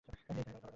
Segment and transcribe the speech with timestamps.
[0.07, 0.61] হেই, তাকে ধর!